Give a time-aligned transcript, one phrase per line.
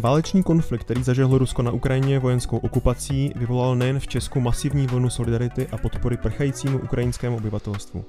[0.00, 5.10] Válečný konflikt, který zažehlo Rusko na Ukrajině vojenskou okupací, vyvolal nejen v Česku masivní vlnu
[5.10, 8.04] solidarity a podpory prchajícímu ukrajinskému obyvatelstvu.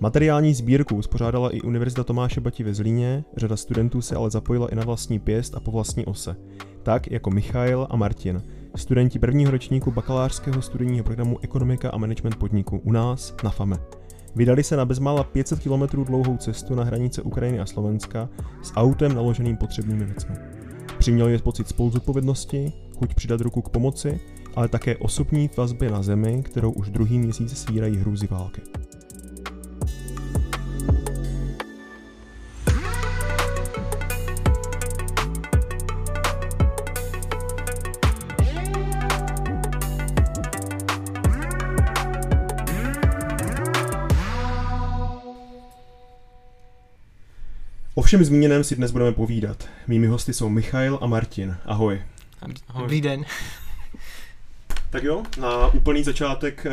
[0.00, 4.74] Materiální sbírku uspořádala i Univerzita Tomáše Bati ve Zlíně, řada studentů se ale zapojila i
[4.74, 6.36] na vlastní pěst a po vlastní ose.
[6.82, 8.42] Tak jako Michail a Martin,
[8.76, 13.76] studenti prvního ročníku bakalářského studijního programu Ekonomika a management podniku u nás na FAME.
[14.36, 18.28] Vydali se na bezmála 500 km dlouhou cestu na hranice Ukrajiny a Slovenska
[18.62, 20.63] s autem naloženým potřebnými věcmi.
[21.04, 24.20] Přiměl je pocit spoluzodpovědnosti, chuť přidat ruku k pomoci,
[24.54, 28.60] ale také osobní vazby na zemi, kterou už druhý měsíc svírají hrůzy války.
[48.14, 49.68] Všem zmíněném si dnes budeme povídat.
[49.86, 51.56] Mými hosty jsou Michail a Martin.
[51.64, 52.02] Ahoj.
[52.68, 52.82] Ahoj.
[52.82, 53.24] Dobrý den.
[54.90, 56.72] Tak jo, na úplný začátek uh,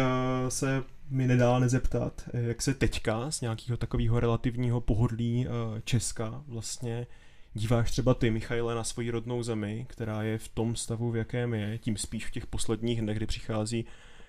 [0.50, 7.08] se mi nedá nezeptat, jak se teďka z nějakého takového relativního pohodlí uh, Česka vlastně
[7.54, 11.54] díváš třeba ty, Michaile, na svoji rodnou zemi, která je v tom stavu, v jakém
[11.54, 13.86] je, tím spíš v těch posledních dnech, kdy přichází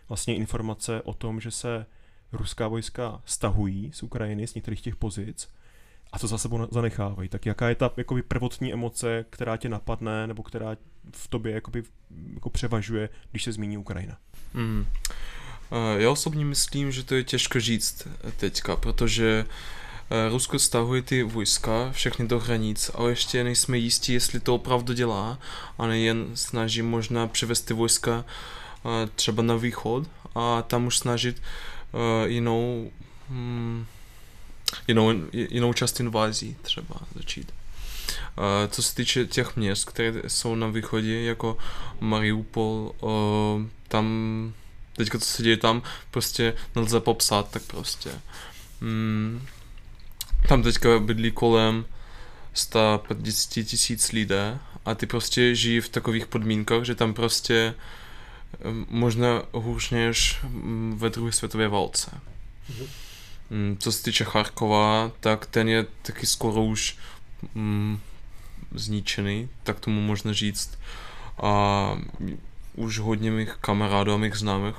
[0.09, 1.87] vlastně informace o tom, že se
[2.33, 5.49] ruská vojska stahují z Ukrajiny, z některých těch pozic
[6.13, 7.29] a co za sebou zanechávají.
[7.29, 10.77] Tak jaká je ta jakoby, prvotní emoce, která tě napadne, nebo která
[11.13, 11.83] v tobě jakoby,
[12.35, 14.17] jako převažuje, když se zmíní Ukrajina?
[14.55, 14.87] Mm.
[15.97, 19.45] Já osobně myslím, že to je těžko říct teďka, protože
[20.31, 25.39] Rusko stahuje ty vojska všechny do hranic, ale ještě nejsme jistí, jestli to opravdu dělá
[25.79, 28.25] a nejen snaží možná převést ty vojska
[29.15, 31.43] třeba na východ a tam už snažit
[32.27, 32.91] jinou
[33.29, 33.87] hmm,
[34.89, 37.53] jinou, jinou část invází třeba začít.
[38.69, 41.57] Co se týče těch měst, které jsou na východě, jako
[42.01, 42.93] Mariupol,
[43.89, 44.07] tam
[44.97, 48.11] teďka co se děje tam, prostě nelze popsat, tak prostě.
[48.81, 49.47] Mm,
[50.49, 51.85] tam teďka bydlí kolem
[52.55, 57.75] 150 tisíc lidé a ty prostě žijí v takových podmínkách, že tam prostě
[58.89, 60.41] možná hůř než
[60.95, 62.11] ve druhé světové válce.
[62.71, 62.87] Mm-hmm.
[63.53, 66.97] Mm, co se týče Charkova, tak ten je taky skoro už
[67.55, 68.01] mm,
[68.75, 70.79] zničený, tak tomu možno říct.
[71.43, 71.97] A
[72.75, 74.75] už hodně mých kamarádů a mých známých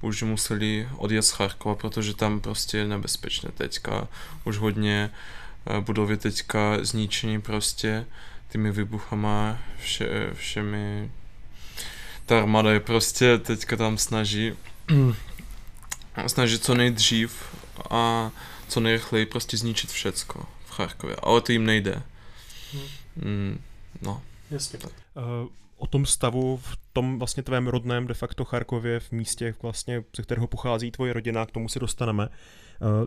[0.00, 4.08] už museli odjet z Charkova, protože tam prostě je nebezpečné teďka.
[4.44, 5.10] Už hodně
[5.66, 8.06] eh, budovy teďka zničení prostě
[8.50, 11.10] těmi vybuchama, vše, všemi.
[12.26, 14.52] Ta armáda je prostě teďka tam snaží
[16.26, 17.56] snaží co nejdřív
[17.90, 18.30] a
[18.68, 21.16] co nejrychleji prostě zničit všecko v Charkově.
[21.22, 22.02] Ale to jim nejde.
[22.72, 22.82] Hmm.
[23.16, 23.60] Mm,
[24.02, 24.22] no.
[24.50, 24.78] Jasně.
[24.78, 30.04] Uh, o tom stavu v tom vlastně tvém rodném de facto Charkově, v místě vlastně,
[30.16, 32.28] ze kterého pochází tvoje rodina, k tomu se dostaneme.
[32.28, 32.36] Eh,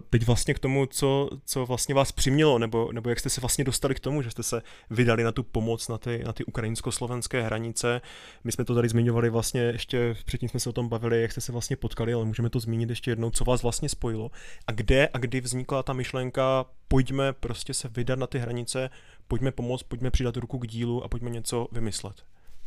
[0.10, 3.64] teď vlastně k tomu, co, co vlastně vás přimělo, nebo, nebo jak jste se vlastně
[3.64, 7.42] dostali k tomu, že jste se vydali na tu pomoc na ty, na ty ukrajinsko-slovenské
[7.42, 8.02] hranice.
[8.44, 11.42] My jsme to tady zmiňovali vlastně ještě, předtím jsme se o tom bavili, jak jste
[11.42, 14.32] se vlastně potkali, ale můžeme to zmínit ještě jednou, co vás vlastně spojilo.
[14.68, 18.90] A kde a kdy vznikla ta myšlenka, pojďme prostě se vydat na ty hranice,
[19.28, 22.16] pojďme pomoct, pojďme přidat ruku k dílu a pojďme něco vymyslet.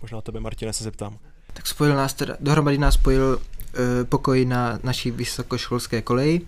[0.02, 1.18] Možná tebe, Martine, se zeptám.
[1.52, 6.40] Tak spojil nás teda, dohromady nás spojil uh, pokoj na naší vysokoškolské koleji,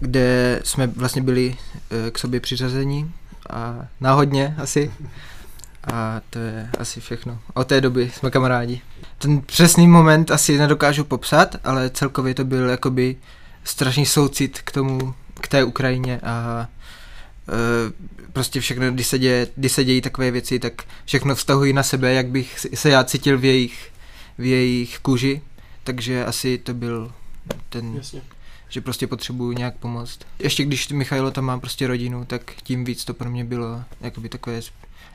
[0.00, 3.12] kde jsme vlastně byli uh, k sobě přiřazení
[3.50, 4.90] a náhodně asi.
[5.92, 7.38] A to je asi všechno.
[7.54, 8.80] Od té doby jsme kamarádi.
[9.18, 13.16] Ten přesný moment asi nedokážu popsat, ale celkově to byl jakoby
[13.64, 16.66] strašný soucit k tomu, k té Ukrajině a
[17.48, 17.92] uh,
[18.32, 20.72] prostě všechno, když se, děje, když se dějí takové věci, tak
[21.04, 23.92] všechno vztahují na sebe, jak bych se já cítil v jejich,
[24.38, 25.42] v jejich kůži,
[25.84, 27.12] takže asi to byl
[27.68, 28.22] ten, Jasně.
[28.74, 30.18] Že prostě potřebuju nějak pomoct.
[30.38, 34.28] Ještě když Michailo tam má prostě rodinu, tak tím víc to pro mě bylo jakoby
[34.28, 34.60] takové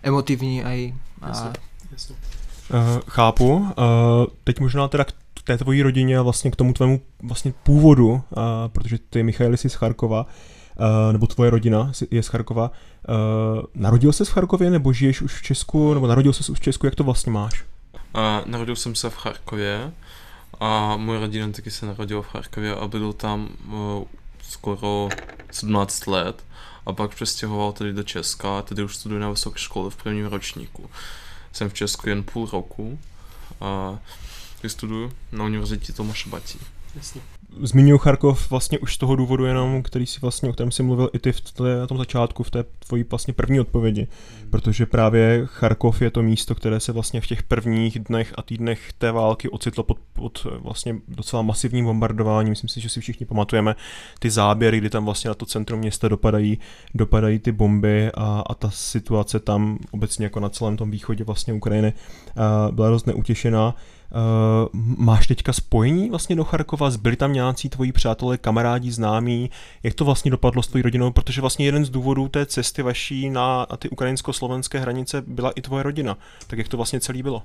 [0.04, 1.50] emotivní a, a Jasně.
[1.92, 2.16] Jasně.
[2.74, 3.56] Uh, chápu.
[3.56, 3.66] Uh,
[4.44, 5.14] teď možná teda k
[5.44, 8.22] té tvojí rodině a vlastně k tomu tvému vlastně původu, uh,
[8.68, 12.72] protože ty Michail jsi z Charkova, uh, nebo tvoje rodina je z Charkova.
[13.10, 16.64] Uh, narodil se v Charkově, nebo žiješ už v Česku, nebo narodil se už v
[16.64, 17.66] Česku, jak to vlastně máš?
[18.16, 19.92] Uh, narodil jsem se v Charkově
[20.60, 24.04] a moje rodina taky se narodila v Charkově a byl tam uh,
[24.42, 25.10] skoro
[25.52, 26.44] 17 let
[26.86, 30.26] a pak přestěhoval tady do Česka a tady už studuji na vysoké škole v prvním
[30.26, 30.90] ročníku.
[31.52, 33.00] Jsem v Česku jen půl roku
[33.62, 34.00] a
[34.68, 36.60] studuju na univerzitě Tomáše Batí.
[36.96, 37.22] Jasně.
[37.62, 41.10] zmiňuji Charkov vlastně už z toho důvodu jenom, který si vlastně, o kterém si mluvil
[41.14, 44.08] i ty v té, na tom začátku, v té tvojí vlastně první odpovědi,
[44.50, 48.94] protože právě Charkov je to místo, které se vlastně v těch prvních dnech a týdnech
[48.98, 52.50] té války ocitlo pod, pod vlastně docela masivním bombardováním.
[52.50, 53.76] Myslím si, že si všichni pamatujeme
[54.20, 56.60] ty záběry, kdy tam vlastně na to centrum města dopadají,
[56.96, 61.54] dopadají ty bomby a, a ta situace tam obecně jako na celém tom východě vlastně
[61.54, 61.94] Ukrajiny
[62.72, 63.76] byla dost neutěšená.
[64.12, 66.90] Uh, máš teďka spojení vlastně do Charkova?
[66.90, 69.50] Zbyli tam nějací tvoji přátelé, kamarádi, známí?
[69.84, 71.12] Jak to vlastně dopadlo s tvojí rodinou?
[71.12, 75.84] Protože vlastně jeden z důvodů té cesty vaší na, ty ukrajinsko-slovenské hranice byla i tvoje
[75.84, 76.18] rodina.
[76.48, 77.44] Tak jak to vlastně celý bylo?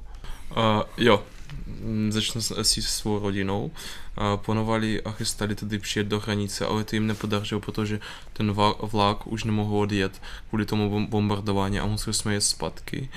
[0.57, 1.23] Uh, jo,
[1.67, 3.65] mm, začnu asi s svou rodinou.
[3.65, 8.01] Uh, plánovali a chystali tedy přijet do hranice, ale to jim nepodařilo, protože
[8.33, 8.53] ten
[8.83, 13.09] vlak už nemohl odjet kvůli tomu bombardování a museli jsme jet zpátky.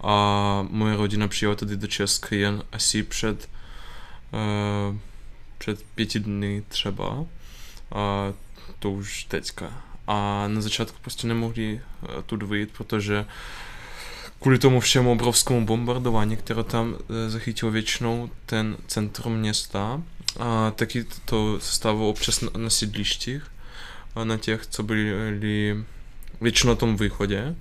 [0.00, 3.48] A moje rodina přijela tady do Česky jen asi před,
[4.32, 4.96] uh,
[5.58, 7.24] před pěti dny třeba
[7.94, 8.32] a
[8.78, 9.82] to už teďka.
[10.06, 13.26] A na začátku prostě nemohli uh, tu vyjít, protože
[14.40, 16.98] kvůli tomu všemu obrovskému bombardování, které tam uh,
[17.28, 20.02] zachytilo většinou ten centrum města,
[20.38, 23.50] a taky to stávalo občas na, na sídlištích,
[24.24, 25.12] na těch, co byli
[26.40, 27.56] většinou na tom východě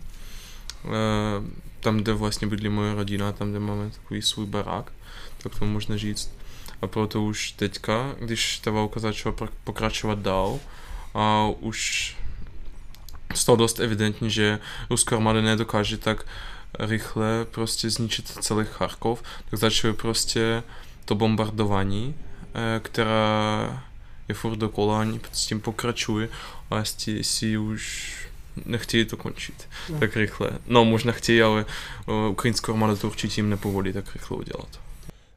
[1.79, 4.91] tam, kde vlastně bydlí moje rodina, tam, kde máme takový svůj barák,
[5.37, 6.31] tak to možná říct.
[6.81, 10.59] A proto už teďka, když ta válka začala pokračovat dál,
[11.13, 12.15] a už
[13.35, 14.59] stalo dost evidentní, že
[14.89, 16.25] ruská armáda nedokáže tak
[16.79, 20.63] rychle prostě zničit celý Charkov, tak začalo prostě
[21.05, 22.15] to bombardování,
[22.55, 23.83] eh, která
[24.27, 26.29] je furt dokola, s tím pokračuje
[26.71, 26.83] a
[27.21, 28.13] si už
[28.65, 29.99] nechtějí to končit no.
[29.99, 30.49] tak rychle.
[30.67, 31.65] No možná chtějí, ale
[32.05, 34.84] uh, ukrajinská armáda to určitě jim nepovolí tak rychle udělat.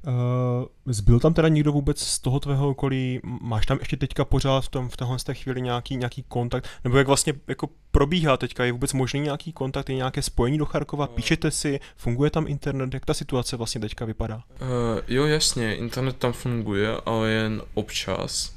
[0.06, 3.20] Uh, zbyl tam teda někdo vůbec z toho tvého okolí?
[3.40, 6.68] Máš tam ještě teďka pořád v, tom, v téhle té chvíli nějaký, nějaký kontakt?
[6.84, 8.64] Nebo jak vlastně jako probíhá teďka?
[8.64, 9.88] Je vůbec možný nějaký kontakt?
[9.88, 11.06] Je nějaké spojení do Charkova?
[11.06, 11.80] Píšete si?
[11.96, 12.94] Funguje tam internet?
[12.94, 14.36] Jak ta situace vlastně teďka vypadá?
[14.36, 14.68] Uh,
[15.08, 18.54] jo, jasně, internet tam funguje, ale jen občas.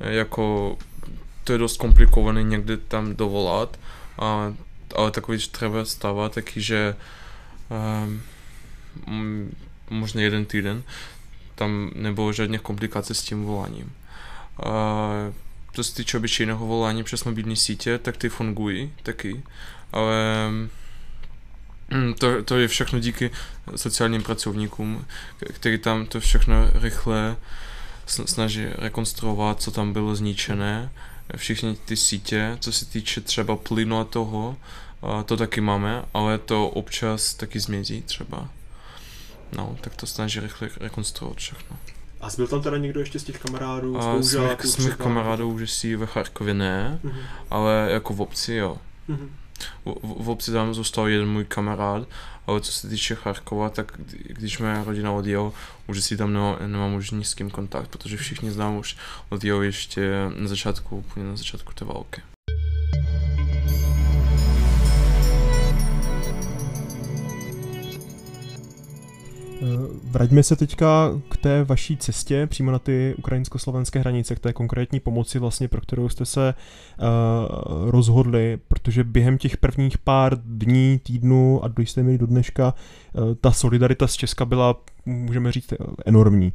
[0.00, 0.76] Jako
[1.44, 3.78] to je dost komplikované někdy tam dovolat,
[4.18, 4.54] a,
[4.96, 6.96] ale takový třeba stává taky, že
[9.06, 9.50] um,
[9.90, 10.82] možná jeden týden
[11.54, 13.92] tam nebylo žádných komplikací s tím voláním.
[15.72, 19.42] Co se týče obyčejného volání přes mobilní sítě, tak ty fungují taky,
[19.92, 20.14] ale
[21.90, 23.30] mm, to, to je všechno díky
[23.76, 25.06] sociálním pracovníkům,
[25.38, 27.36] kteří tam to všechno rychle
[28.06, 30.90] snaží rekonstruovat, co tam bylo zničené
[31.36, 34.56] všichni ty sítě, co se týče třeba plynu a toho,
[35.24, 38.48] to taky máme, ale to občas taky zmizí třeba.
[39.56, 41.76] No, tak to snaží rychle rekonstruovat všechno.
[42.20, 43.98] A zbyl tam teda někdo ještě z těch kamarádů?
[43.98, 47.22] A z mých, z mých kamarádů už si ve Charkově ne, mm-hmm.
[47.50, 48.78] ale jako v obci jo.
[49.08, 49.28] Mm-hmm.
[49.84, 52.08] V, v obci tam zůstal jeden můj kamarád,
[52.46, 53.92] ale co se týče Charkova, tak
[54.26, 55.52] když moje rodina odjel,
[55.86, 58.96] už si tam nemám, nemám už s kým kontakt, protože všichni znám už
[59.28, 62.22] odjel ještě na začátku, úplně na začátku té války.
[70.04, 75.00] Vraťme se teďka k té vaší cestě přímo na ty ukrajinsko-slovenské hranice, k té konkrétní
[75.00, 81.64] pomoci vlastně, pro kterou jste se uh, rozhodli, protože během těch prvních pár dní, týdnů
[81.64, 82.74] a do jste měli do dneška,
[83.12, 85.72] uh, ta solidarita z Česka byla, můžeme říct,
[86.06, 86.52] enormní.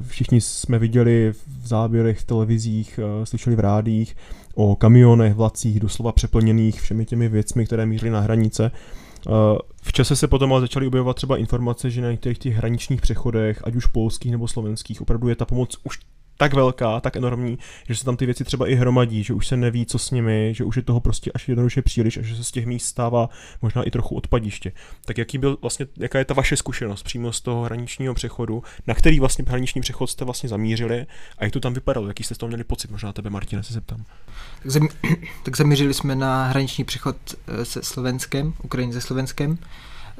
[0.00, 4.16] Všichni jsme viděli v záběrech, v televizích, slyšeli v rádích
[4.54, 8.70] o kamionech, vlacích, doslova přeplněných všemi těmi věcmi, které mířily na hranice.
[8.74, 8.78] Uh,
[9.82, 13.62] v čase se potom ale začaly objevovat třeba informace, že na některých těch hraničních přechodech,
[13.64, 15.98] ať už polských nebo slovenských, opravdu je ta pomoc už
[16.40, 19.56] tak velká, tak enormní, že se tam ty věci třeba i hromadí, že už se
[19.56, 22.44] neví, co s nimi, že už je toho prostě až jednoduše příliš a že se
[22.44, 23.28] z těch míst stává
[23.62, 24.72] možná i trochu odpadiště.
[25.04, 28.94] Tak jaký byl vlastně, jaká je ta vaše zkušenost přímo z toho hraničního přechodu, na
[28.94, 31.06] který vlastně hraniční přechod jste vlastně zamířili
[31.38, 33.74] a jak to tam vypadalo, jaký jste z toho měli pocit, možná tebe Martina se
[33.74, 34.04] zeptám.
[34.62, 34.88] Tak, zam,
[35.44, 39.58] tak zamířili jsme na hraniční přechod eh, se Slovenskem, Ukrajině se Slovenskem,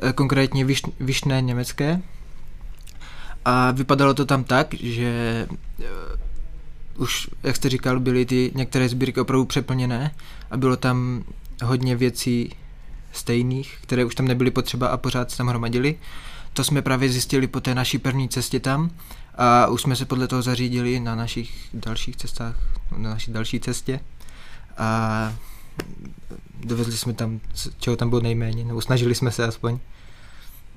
[0.02, 0.64] eh, konkrétně
[1.00, 2.00] Višné německé,
[3.44, 5.46] a vypadalo to tam tak, že
[5.78, 5.84] uh,
[7.02, 10.10] už, jak jste říkal, byly ty některé sbírky opravdu přeplněné
[10.50, 11.24] a bylo tam
[11.64, 12.56] hodně věcí
[13.12, 15.98] stejných, které už tam nebyly potřeba a pořád se tam hromadili.
[16.52, 18.90] To jsme právě zjistili po té naší první cestě tam
[19.34, 22.56] a už jsme se podle toho zařídili na našich dalších cestách,
[22.96, 24.00] na naší další cestě
[24.78, 25.34] a
[26.64, 27.40] dovezli jsme tam,
[27.78, 29.78] čeho tam bylo nejméně, nebo snažili jsme se aspoň.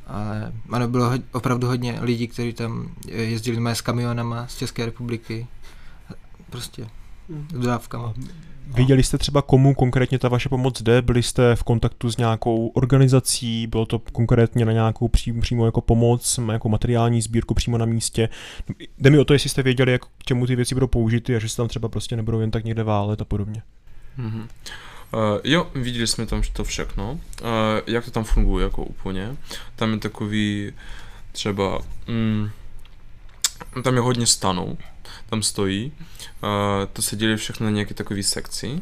[0.08, 5.48] Ale ano, bylo ho, opravdu hodně lidí, kteří tam jezdili s kamionama z České republiky
[6.50, 6.88] prostě
[7.50, 8.14] s dodávkama.
[8.68, 11.02] Viděli jste třeba, komu konkrétně ta vaše pomoc jde?
[11.02, 13.68] Byli jste v kontaktu s nějakou organizací?
[13.68, 18.30] Bylo to konkrétně na nějakou přímo, přímo jako pomoc, jako materiální sbírku přímo na místě?
[18.98, 21.40] Jde mi o to, jestli jste věděli, jak k čemu ty věci budou použity a
[21.40, 23.62] že se tam třeba prostě nebudou jen tak někde válet a podobně.
[24.20, 24.48] Mm-hmm.
[25.14, 27.12] Uh, jo, viděli jsme tam to všechno.
[27.12, 27.20] Uh,
[27.88, 29.38] jak to tam funguje jako úplně.
[29.76, 30.74] Tam je takový
[31.32, 31.80] třeba...
[32.08, 32.50] Mm,
[33.84, 34.78] tam je hodně stanů,
[35.30, 35.92] tam stojí.
[36.44, 36.50] Uh,
[36.94, 38.82] to se dělí všechno na nějaké takové sekci.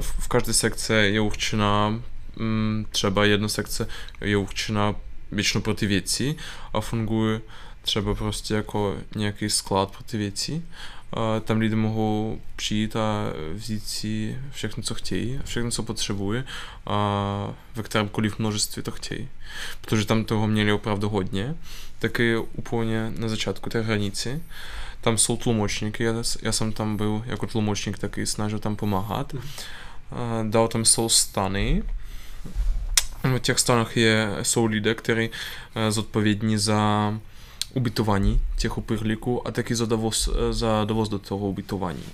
[0.00, 2.02] V každé sekce je určená
[2.40, 3.88] um, třeba jedna sekce
[4.20, 4.94] je určená
[5.32, 6.36] většinou pro ty věci
[6.72, 7.40] a funguje
[7.82, 10.62] třeba prostě jako nějaký sklad pro ty věci
[11.44, 16.42] tam lidé mohou přijít a vzít si všechno, co chtějí, všechno, co potřebují
[16.86, 19.28] a ve kterémkoliv množství to chtějí.
[19.80, 21.54] Protože tam toho měli opravdu hodně,
[21.98, 24.42] taky úplně na začátku té hranici.
[25.00, 29.34] Tam jsou tlumočníky, já, já jsem tam byl jako tlumočník, taky snažil tam pomáhat.
[30.42, 31.82] Dál tam jsou stany,
[33.24, 35.30] v těch stanách je, jsou lidé, kteří
[35.90, 37.14] zodpovědní za
[37.74, 42.04] ubytování těch uprchlíků a taky za dovoz, za dovoz do toho ubytování.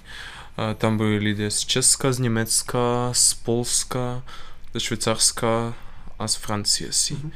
[0.79, 4.23] Tam byli lidé z Česka, z Německa, z Polska,
[4.75, 5.75] ze Švýcarska
[6.19, 7.15] a z Francie si.
[7.15, 7.31] Mm-hmm.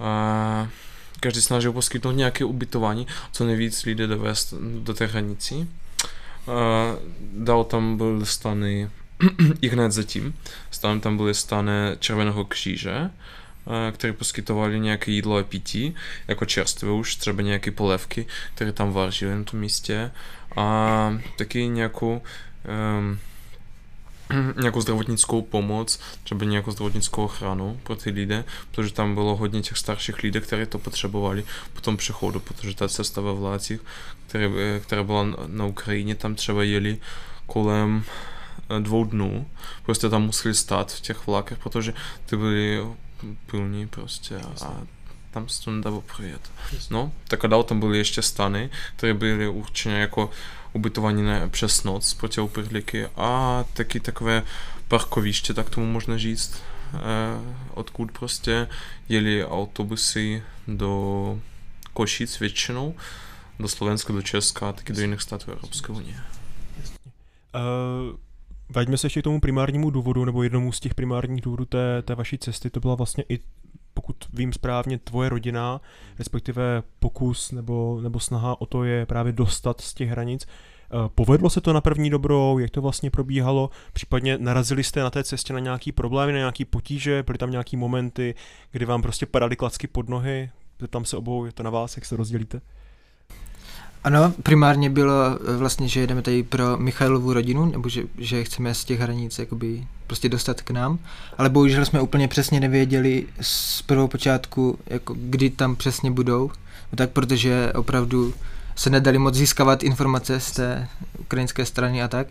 [0.00, 0.68] A
[1.20, 5.68] každý snažil poskytnout nějaké ubytování, co nejvíc lidé dovést do té hranici.
[7.32, 8.90] Dál tam byly stany
[9.60, 10.34] i hned zatím.
[10.70, 13.10] Stále tam byly stany Červeného kříže,
[13.92, 15.94] které poskytovali nějaké jídlo a pití,
[16.28, 20.10] jako čerstvé už, třeba nějaké polevky, které tam vařili na tom místě.
[20.56, 22.22] A taky nějakou
[22.98, 23.18] um,
[24.60, 29.78] nějakou zdravotnickou pomoc, třeba nějakou zdravotnickou ochranu pro ty lidi, protože tam bylo hodně těch
[29.78, 33.80] starších lidí, kteří to potřebovali po tom přechodu, protože ta cesta ve vlácích,
[34.26, 34.48] která,
[34.82, 36.98] která byla na Ukrajině, tam třeba jeli
[37.46, 38.04] kolem
[38.80, 39.46] dvou dnů,
[39.82, 41.94] prostě tam museli stát v těch vlákech, protože
[42.26, 42.80] ty byly
[43.46, 44.82] plní prostě a
[45.30, 46.50] tam se to nedalo projet.
[46.90, 50.30] No, tak a dál tam byly ještě stany, které byly určeně jako
[50.72, 54.42] ubytovaní na, přes noc pro tě uprchlíky a taky takové
[54.88, 56.62] parkoviště, tak tomu možná říct,
[56.94, 56.98] eh,
[57.74, 58.68] odkud prostě
[59.08, 61.40] jeli autobusy do
[61.92, 62.94] Košic většinou,
[63.58, 66.20] do Slovenska, do Česka a taky do jiných států Evropské unie.
[67.54, 68.16] Uh,
[68.68, 72.14] Vraťme se ještě k tomu primárnímu důvodu, nebo jednomu z těch primárních důvodů té, té
[72.14, 72.70] vaší cesty.
[72.70, 73.38] To byla vlastně i,
[73.94, 75.80] pokud vím správně, tvoje rodina,
[76.18, 80.46] respektive pokus nebo, nebo snaha o to je právě dostat z těch hranic.
[80.46, 85.10] Eh, povedlo se to na první dobrou, jak to vlastně probíhalo, případně narazili jste na
[85.10, 88.34] té cestě na nějaký problémy, na nějaký potíže, byly tam nějaký momenty,
[88.70, 90.50] kdy vám prostě padaly klacky pod nohy,
[90.90, 92.60] tam se obou, je to na vás, jak se rozdělíte?
[94.06, 98.74] Ano, primárně bylo eh, vlastně, že jedeme tady pro Michailovu rodinu, nebo že, že chceme
[98.74, 100.98] z těch hranic jakoby prostě dostat k nám,
[101.38, 106.50] ale bohužel jsme úplně přesně nevěděli z prvou počátku, jako kdy tam přesně budou,
[106.92, 108.34] no tak protože opravdu
[108.76, 112.26] se nedali moc získávat informace z té ukrajinské strany a tak,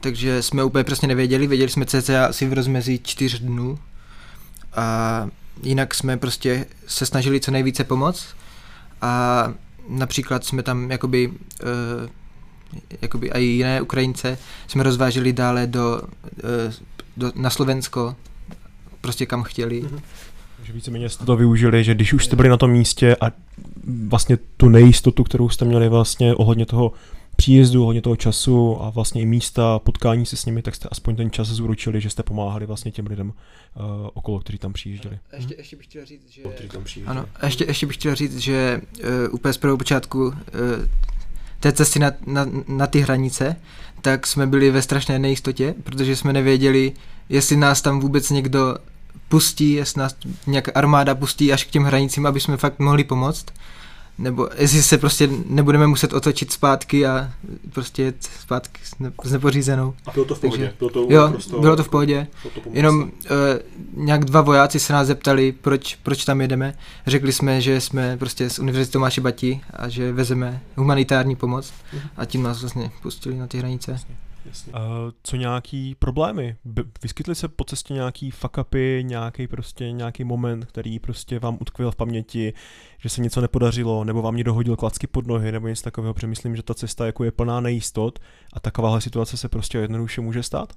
[0.00, 3.78] takže jsme úplně přesně nevěděli, věděli jsme cca asi v rozmezí čtyř dnů.
[4.76, 5.28] A
[5.62, 8.26] jinak jsme prostě se snažili co nejvíce pomoct.
[9.02, 9.52] A
[9.88, 12.08] například jsme tam jakoby, uh,
[13.02, 16.72] jakoby i jiné Ukrajince jsme rozváželi dále do, uh,
[17.16, 18.16] do, na Slovensko,
[19.00, 19.82] prostě kam chtěli.
[19.82, 20.00] Mm-hmm.
[20.56, 23.30] Takže víceméně jste to využili, že když už jste byli na tom místě a
[24.08, 26.92] vlastně tu nejistotu, kterou jste měli vlastně ohledně toho
[27.38, 31.16] příjezdu, hodně toho času a vlastně i místa, potkání se s nimi, tak jste aspoň
[31.16, 35.18] ten čas zúročili, že jste pomáhali vlastně těm lidem uh, okolo, kteří tam přijížděli.
[35.36, 36.42] Ještě, ještě bych chtěl říct, že...
[36.72, 40.34] Tam ano, ještě, ještě bych chtěl říct, že uh, úplně z prvého počátku uh,
[41.60, 43.56] té cesty na, na, na ty hranice,
[44.02, 46.92] tak jsme byli ve strašné nejistotě, protože jsme nevěděli,
[47.28, 48.76] jestli nás tam vůbec někdo
[49.28, 50.16] pustí, jestli nás
[50.46, 53.46] nějaká armáda pustí až k těm hranicím, aby jsme fakt mohli pomoct
[54.18, 57.32] nebo jestli se prostě nebudeme muset otočit zpátky a
[57.72, 58.80] prostě jet zpátky
[59.24, 59.94] s nepořízenou.
[60.06, 60.62] A bylo to v pohodě?
[60.62, 62.26] Takže, bylo to jo, prostě, bylo to v pohodě.
[62.42, 63.10] To Jenom uh,
[64.04, 66.74] nějak dva vojáci se nás zeptali, proč, proč tam jedeme.
[67.06, 72.00] Řekli jsme, že jsme prostě z Univerzity Tomáše Bati a že vezeme humanitární pomoc uh-huh.
[72.16, 73.92] a tím nás vlastně pustili na ty hranice.
[73.92, 74.16] Jasně.
[74.48, 74.72] Jasně.
[74.72, 74.78] Uh,
[75.22, 76.56] co nějaký problémy?
[77.02, 81.90] Vyskytly se po cestě nějaký fuck upy, nějaký prostě nějaký moment, který prostě vám utkvěl
[81.90, 82.52] v paměti,
[82.98, 86.14] že se něco nepodařilo, nebo vám někdo hodil klacky pod nohy, nebo něco takového.
[86.14, 88.18] Přemýšlím, že ta cesta jako je plná nejistot
[88.52, 90.72] a takováhle situace se prostě jednoduše může stát?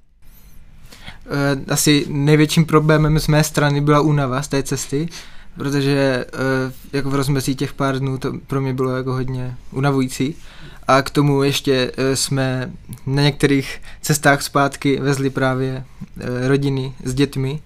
[1.26, 5.08] Uh, asi největším problémem z mé strany byla únava z té cesty,
[5.54, 10.34] protože uh, jako v rozmezí těch pár dnů to pro mě bylo jako hodně unavující
[10.88, 12.70] A k tomu ještě eh, jsme
[13.06, 15.84] na některých cestách zpátky vezli právě
[16.20, 17.62] eh, rodiny s dětmi.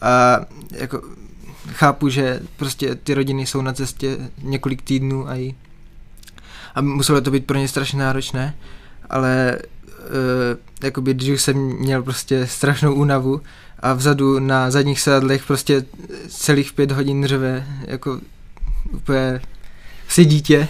[0.00, 0.40] A
[0.70, 1.02] jako
[1.72, 5.54] chápu, že prostě ty rodiny jsou na cestě několik týdnů a, i,
[6.74, 8.54] a muselo to být pro ně strašně náročné,
[9.10, 9.58] ale
[9.98, 13.40] uh, jakoby, když už jsem měl prostě strašnou únavu
[13.80, 15.84] a vzadu na zadních sedadlech prostě
[16.28, 18.20] celých pět hodin řve, jako
[18.92, 19.40] úplně
[20.08, 20.68] si dítě,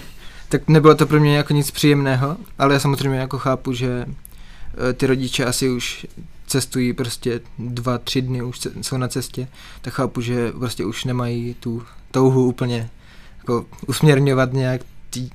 [0.54, 4.92] tak nebylo to pro mě jako nic příjemného, ale já samozřejmě jako chápu, že eh,
[4.92, 6.06] ty rodiče asi už
[6.46, 9.48] cestují prostě dva, tři dny, už jsou na cestě,
[9.82, 12.90] tak chápu, že prostě už nemají tu touhu úplně
[13.38, 14.80] jako usměrňovat nějak
[15.10, 15.30] ty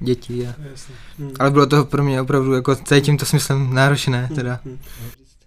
[0.00, 0.48] děti.
[0.48, 0.54] A...
[1.18, 1.32] Hmm.
[1.38, 4.60] Ale bylo to pro mě opravdu jako tady tímto smyslem náročné hmm, teda.
[4.64, 4.78] Hmm.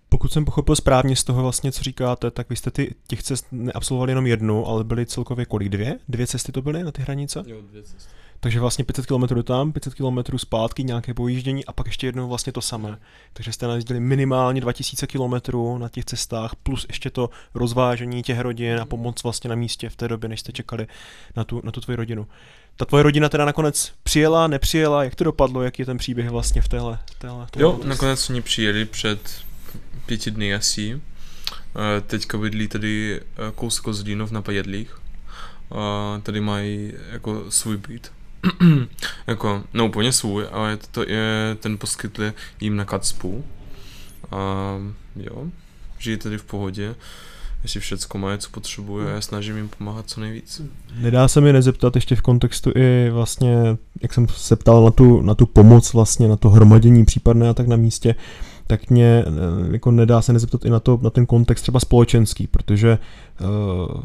[0.10, 3.46] Pokud jsem pochopil správně z toho vlastně, co říkáte, tak vy jste ty, těch cest
[3.52, 5.70] neabsolvovali jenom jednu, ale byly celkově kolik?
[5.70, 6.00] Dvě?
[6.10, 7.44] Dvě cesty to byly na ty hranice?
[7.46, 8.21] Jo, dvě cesty.
[8.44, 12.54] Takže vlastně 500 km tam, 500 km zpátky, nějaké pojíždění a pak ještě jednou vlastně
[12.54, 12.98] to samé.
[13.34, 15.34] Takže jste najezdili minimálně 2000 km
[15.78, 19.96] na těch cestách, plus ještě to rozvážení těch rodin a pomoc vlastně na místě v
[19.96, 20.88] té době, než jste čekali
[21.36, 22.28] na tu, na tu tvoji rodinu.
[22.76, 26.62] Ta tvoje rodina teda nakonec přijela, nepřijela, jak to dopadlo, jaký je ten příběh vlastně
[26.62, 27.00] v téhle?
[27.18, 29.42] téhle jo, nakonec oni přijeli před
[30.06, 31.02] pěti dny asi.
[31.52, 34.98] Eh, teďka bydlí tady eh, kousek od Zlínov na Pajedlích.
[36.24, 38.12] Tady mají jako svůj byt.
[39.28, 43.44] jako, no úplně svůj, ale to je, ten poskytli jim na Kacpu.
[44.32, 44.76] A
[45.16, 45.46] jo,
[46.00, 46.96] žijí tady v pohodě
[47.64, 50.62] jestli všecko má, co potřebuje a já snažím jim pomáhat co nejvíc.
[51.00, 55.22] Nedá se mi nezeptat ještě v kontextu i vlastně, jak jsem se ptal na tu,
[55.22, 58.16] na tu pomoc vlastně, na to hromadění případné a tak na místě,
[58.68, 59.32] tak mě eh,
[59.72, 62.98] jako nedá se nezeptat i na, to, na ten kontext třeba společenský, protože
[63.42, 64.02] uh,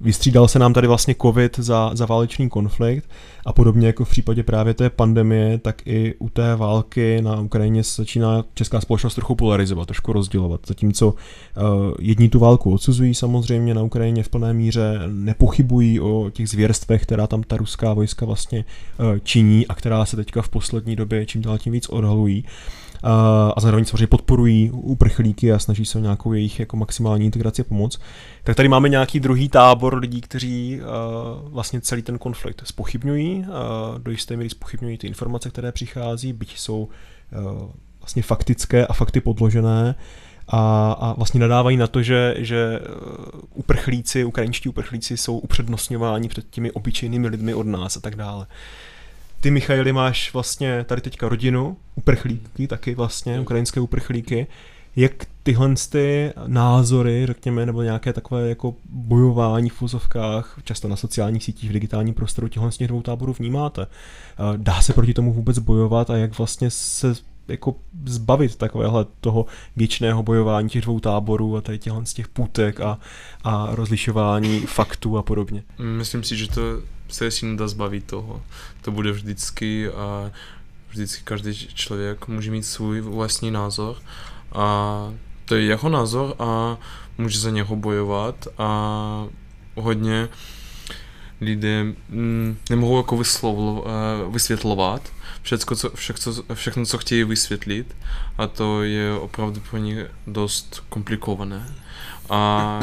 [0.00, 3.10] Vystřídal se nám tady vlastně covid za, za válečný konflikt
[3.46, 7.82] a podobně jako v případě právě té pandemie, tak i u té války na Ukrajině
[7.82, 10.60] začíná česká společnost trochu polarizovat, trošku rozdělovat.
[10.66, 11.14] Zatímco uh,
[12.00, 17.26] jedni tu válku odsuzují samozřejmě na Ukrajině v plné míře, nepochybují o těch zvěrstvech, která
[17.26, 18.64] tam ta ruská vojska vlastně
[18.98, 22.44] uh, činí a která se teďka v poslední době čím dál tím víc odhalují
[23.56, 27.64] a zároveň samozřejmě podporují uprchlíky a snaží se o nějakou jejich jako maximální integraci a
[27.64, 27.98] pomoc.
[28.44, 33.98] Tak tady máme nějaký druhý tábor lidí, kteří uh, vlastně celý ten konflikt spochybňují, uh,
[33.98, 36.88] do jisté míry spochybňují ty informace, které přichází, byť jsou
[38.00, 39.94] vlastně faktické a fakty podložené
[40.48, 42.80] a, a vlastně nadávají na to, že, že
[43.54, 48.46] uprchlíci, ukrajinští uprchlíci jsou upřednostňováni před těmi obyčejnými lidmi od nás a tak dále.
[49.44, 54.46] Ty, Michaili, máš vlastně tady teďka rodinu, uprchlíky taky vlastně, ukrajinské uprchlíky.
[54.96, 61.44] Jak tyhle ty názory, řekněme, nebo nějaké takové jako bojování v fuzovkách, často na sociálních
[61.44, 63.86] sítích, v digitálním prostoru těchhle z těch dvou táborů vnímáte?
[64.56, 67.14] Dá se proti tomu vůbec bojovat a jak vlastně se
[67.48, 72.80] jako zbavit takovéhle toho věčného bojování těch dvou táborů a tady těchhle z těch půtek
[72.80, 72.98] a,
[73.44, 75.62] a rozlišování faktů a podobně?
[75.78, 76.62] Myslím si, že to
[77.14, 78.42] se si nedá zbavit toho.
[78.82, 80.30] To bude vždycky a
[80.88, 83.96] vždycky každý člověk může mít svůj vlastní názor
[84.52, 85.12] a
[85.44, 86.78] to je jeho názor a
[87.18, 89.26] může za něho bojovat a
[89.74, 90.28] hodně
[91.40, 97.96] lidé mm, nemohou jako vyslovlo, uh, vysvětlovat všechno co, všechno, všechno, co chtějí vysvětlit
[98.38, 101.74] a to je opravdu pro ně dost komplikované
[102.30, 102.80] a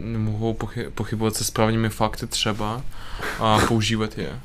[0.00, 2.82] nemohou pochy- pochybovat se správnými fakty třeba
[3.40, 4.40] a používat je.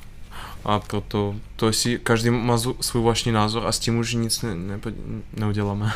[0.65, 4.55] A proto to si každý má svůj vlastní názor a s tím už nic ne,
[4.55, 4.79] ne,
[5.33, 5.93] neuděláme.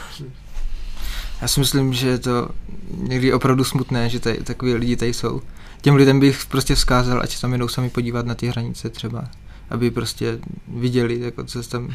[1.41, 2.49] Já si myslím, že je to
[2.97, 5.41] někdy opravdu smutné, že tady, takový lidi tady jsou.
[5.81, 9.27] Těm lidem bych prostě vzkázal, ať se tam jedou sami podívat na ty hranice třeba,
[9.69, 11.89] aby prostě viděli, jako co tam,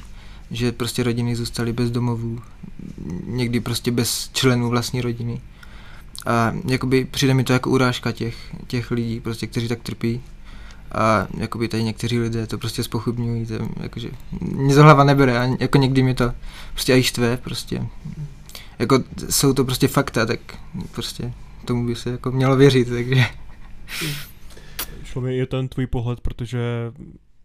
[0.51, 2.41] že prostě rodiny zůstaly bez domovů,
[3.27, 5.41] někdy prostě bez členů vlastní rodiny.
[6.27, 10.21] A jakoby přijde mi to jako urážka těch, těch lidí, prostě, kteří tak trpí.
[10.93, 15.49] A jakoby tady někteří lidé to prostě spochybňují, to, jakože mě to hlava nebere a
[15.61, 16.33] jako někdy mi to
[16.73, 17.87] prostě aj štve, prostě.
[18.79, 18.99] Jako
[19.31, 20.41] jsou to prostě fakta, tak
[20.93, 21.33] prostě
[21.65, 23.27] tomu by se jako mělo věřit, takže.
[25.05, 26.59] Šlo mi je ten tvůj pohled, protože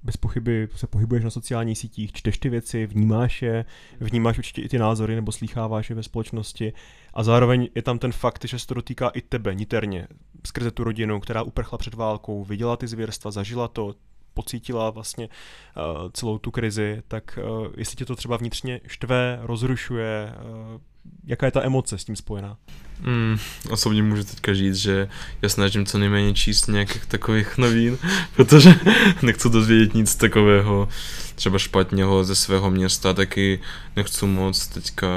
[0.03, 3.65] bez pochyby se pohybuješ na sociálních sítích, čteš ty věci, vnímáš je,
[3.99, 6.73] vnímáš určitě i ty názory nebo slýcháváš je ve společnosti.
[7.13, 10.07] A zároveň je tam ten fakt, že se to dotýká i tebe niterně,
[10.47, 13.95] skrze tu rodinu, která uprchla před válkou, viděla ty zvěrstva, zažila to,
[14.33, 20.33] pocítila vlastně uh, celou tu krizi, tak uh, jestli tě to třeba vnitřně štve, rozrušuje,
[20.73, 20.81] uh,
[21.25, 22.57] jaká je ta emoce s tím spojená?
[22.99, 23.37] Mm,
[23.69, 25.07] osobně můžu teďka říct, že
[25.41, 27.97] já snažím co nejméně číst nějakých takových novín,
[28.35, 28.75] protože
[29.21, 30.89] nechci dozvědět nic takového
[31.35, 33.59] třeba špatného ze svého města, taky
[33.95, 35.07] nechci moc teďka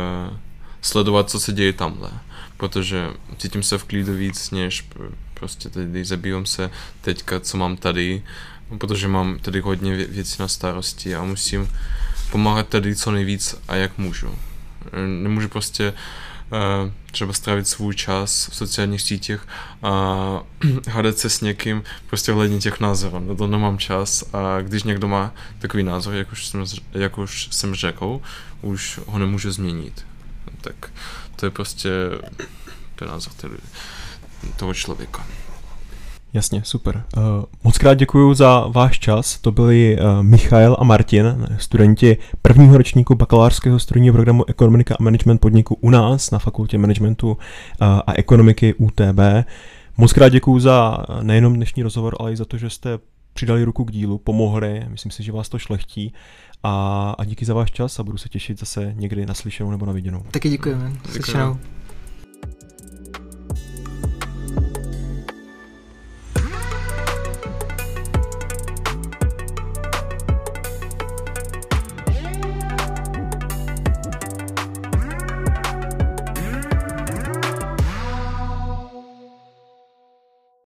[0.83, 2.11] sledovat, co se děje tamhle,
[2.57, 3.07] protože
[3.38, 4.88] cítím se v klidu víc, než
[5.35, 6.70] prostě tady zabývám se
[7.01, 8.22] teďka, co mám tady,
[8.79, 11.68] protože mám tady hodně věcí na starosti a musím
[12.31, 14.35] pomáhat tady co nejvíc a jak můžu.
[15.22, 19.40] Nemůžu prostě uh, třeba strávit svůj čas v sociálních sítích
[19.83, 20.40] a
[20.90, 23.18] hádat se s někým prostě ohledně těch názorů.
[23.18, 27.49] Na to nemám čas a když někdo má takový názor, jak už jsem, jak už
[27.51, 28.20] jsem řekl,
[28.62, 30.07] už ho nemůžu změnit.
[30.61, 30.92] Tak
[31.37, 31.90] to je prostě
[32.94, 33.33] ten názor
[34.57, 35.27] toho člověka.
[36.32, 37.04] Jasně, super.
[37.16, 37.22] Uh,
[37.64, 39.38] moc krát děkuji za váš čas.
[39.38, 45.40] To byli uh, Michael a Martin, studenti prvního ročníku bakalářského studijního programu Ekonomika a management
[45.40, 47.36] podniku u nás na fakultě managementu uh,
[47.80, 49.20] a ekonomiky UTB.
[49.96, 52.98] Moc krát děkuji za nejenom dnešní rozhovor, ale i za to, že jste
[53.32, 54.84] přidali ruku k dílu, pomohli.
[54.88, 56.12] Myslím si, že vás to šlechtí.
[56.62, 59.86] A, a díky za váš čas a budu se těšit zase někdy na slyšenou nebo
[59.86, 60.22] na viděnou.
[60.30, 60.92] Taky děkujeme.
[61.12, 61.56] Děkujeme.